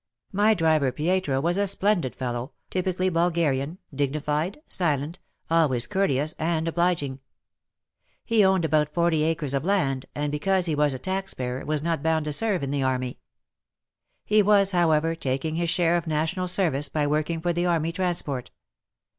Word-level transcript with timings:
My 0.31 0.55
driver 0.55 0.91
Pietro 0.91 1.39
was 1.39 1.57
a 1.57 1.67
splendid 1.67 2.15
fellow, 2.15 2.53
typically 2.71 3.07
Bulgarian, 3.09 3.77
dignified, 3.93 4.59
silent, 4.67 5.19
always 5.47 5.85
courteous 5.85 6.33
and 6.39 6.67
obliging. 6.67 7.19
He 8.25 8.43
owned 8.43 8.65
about 8.65 8.91
forty 8.91 9.21
acres 9.21 9.53
of 9.53 9.63
land, 9.63 10.07
and 10.15 10.31
because 10.31 10.65
he 10.65 10.73
was 10.73 10.95
a 10.95 10.97
tax 10.97 11.35
payer 11.35 11.63
was 11.67 11.83
not 11.83 12.01
bound 12.01 12.25
to 12.25 12.33
serve 12.33 12.63
in 12.63 12.71
the 12.71 12.81
army. 12.81 13.19
He 14.25 14.41
was, 14.41 14.71
however, 14.71 15.13
taking 15.13 15.53
his 15.53 15.69
share 15.69 15.95
of 15.95 16.07
national 16.07 16.47
service 16.47 16.89
by 16.89 17.05
working 17.05 17.39
for 17.39 17.53
the 17.53 17.67
army 17.67 17.91
transport. 17.91 18.49